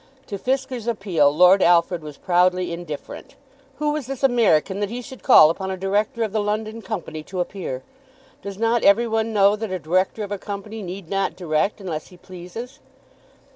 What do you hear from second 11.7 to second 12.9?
unless he pleases?